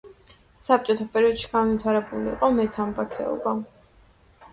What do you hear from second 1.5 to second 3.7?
განვითარებული იყო მეთამბაქოეობა.